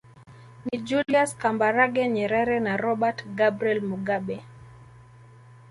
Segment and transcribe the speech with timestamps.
[0.65, 4.37] Ni Julius Kambarage Nyerere na Robert Gabriel Mugabe